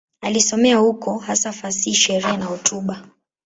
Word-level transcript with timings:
Alisomea 0.21 0.77
huko, 0.77 1.17
hasa 1.17 1.51
fasihi, 1.51 1.95
sheria 1.95 2.37
na 2.37 2.45
hotuba. 2.45 3.03